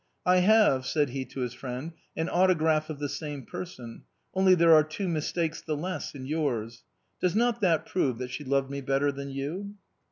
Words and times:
"I 0.25 0.37
have," 0.37 0.87
said 0.87 1.09
he 1.09 1.25
to 1.25 1.41
his 1.41 1.53
friend," 1.53 1.91
an 2.17 2.27
autograph 2.27 2.89
of 2.89 2.97
the 2.97 3.07
same 3.07 3.43
person; 3.45 4.01
only 4.33 4.55
there 4.55 4.73
are 4.73 4.83
two 4.83 5.07
mistakes 5.07 5.61
the 5.61 5.77
less 5.77 6.11
than 6.13 6.23
in 6.23 6.27
yours. 6.27 6.83
Does 7.21 7.35
not 7.35 7.61
that 7.61 7.85
prove 7.85 8.17
that 8.17 8.31
she 8.31 8.43
loved 8.43 8.71
me 8.71 8.81
better 8.81 9.11
than 9.11 9.29
you 9.29 9.75